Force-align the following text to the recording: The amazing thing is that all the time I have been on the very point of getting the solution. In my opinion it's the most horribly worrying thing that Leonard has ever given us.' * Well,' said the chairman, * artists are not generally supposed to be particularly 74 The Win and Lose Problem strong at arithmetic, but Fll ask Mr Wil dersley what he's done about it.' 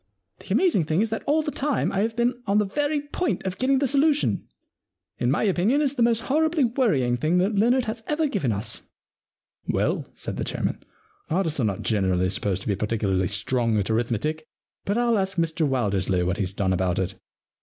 The 0.39 0.51
amazing 0.51 0.85
thing 0.85 1.01
is 1.01 1.11
that 1.11 1.21
all 1.27 1.43
the 1.43 1.51
time 1.51 1.91
I 1.91 1.99
have 1.99 2.15
been 2.15 2.41
on 2.47 2.57
the 2.57 2.65
very 2.65 3.01
point 3.01 3.45
of 3.45 3.59
getting 3.59 3.77
the 3.77 3.87
solution. 3.87 4.47
In 5.19 5.29
my 5.29 5.43
opinion 5.43 5.79
it's 5.79 5.93
the 5.93 6.01
most 6.01 6.21
horribly 6.21 6.63
worrying 6.63 7.17
thing 7.17 7.37
that 7.37 7.53
Leonard 7.55 7.85
has 7.85 8.01
ever 8.07 8.25
given 8.25 8.51
us.' 8.51 8.81
* 9.25 9.67
Well,' 9.71 10.07
said 10.15 10.37
the 10.37 10.43
chairman, 10.43 10.81
* 11.07 11.29
artists 11.29 11.59
are 11.59 11.65
not 11.65 11.83
generally 11.83 12.31
supposed 12.31 12.63
to 12.63 12.67
be 12.67 12.75
particularly 12.75 13.27
74 13.27 13.27
The 13.27 13.55
Win 13.55 13.69
and 13.69 13.77
Lose 13.77 13.83
Problem 13.83 13.83
strong 13.83 13.95
at 13.95 13.95
arithmetic, 13.95 14.45
but 14.85 14.97
Fll 14.97 15.21
ask 15.21 15.37
Mr 15.37 15.67
Wil 15.69 15.91
dersley 15.91 16.25
what 16.25 16.37
he's 16.37 16.53
done 16.53 16.73
about 16.73 16.97
it.' 16.97 17.13